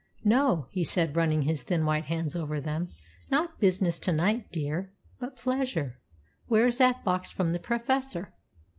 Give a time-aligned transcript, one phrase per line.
[0.25, 2.89] "No," he said, running his thin white hands over them,
[3.29, 5.99] "not business to night, dear, but pleasure.
[6.47, 8.33] Where is that box from the Professor?"